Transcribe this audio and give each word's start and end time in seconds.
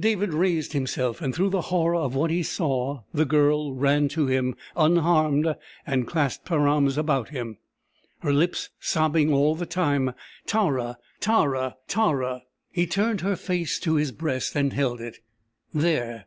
David 0.00 0.34
raised 0.34 0.72
himself 0.72 1.22
and 1.22 1.32
through 1.32 1.50
the 1.50 1.60
horror 1.70 1.94
of 1.94 2.16
what 2.16 2.32
he 2.32 2.42
saw 2.42 3.04
the 3.14 3.24
Girl 3.24 3.72
ran 3.74 4.08
to 4.08 4.26
him 4.26 4.56
unharmed 4.74 5.54
and 5.86 6.04
clasped 6.04 6.48
her 6.48 6.66
arms 6.66 6.98
about 6.98 7.28
him, 7.28 7.58
her 8.18 8.32
lips 8.32 8.70
sobbing 8.80 9.32
all 9.32 9.54
the 9.54 9.66
time 9.66 10.14
"Tara 10.46 10.98
Tara 11.20 11.76
Tara...." 11.86 12.42
He 12.72 12.88
turned 12.88 13.20
her 13.20 13.36
face 13.36 13.78
to 13.78 13.94
his 13.94 14.10
breast, 14.10 14.56
and 14.56 14.72
held 14.72 15.00
it 15.00 15.20
there. 15.72 16.24